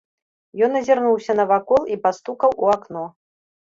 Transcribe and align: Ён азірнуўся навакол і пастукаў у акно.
Ён 0.67 0.71
азірнуўся 0.79 1.37
навакол 1.43 1.81
і 1.95 2.01
пастукаў 2.09 2.61
у 2.67 2.77
акно. 2.79 3.09